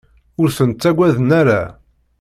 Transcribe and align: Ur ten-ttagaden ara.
Ur 0.41 0.49
ten-ttagaden 0.57 1.29
ara. 1.39 1.61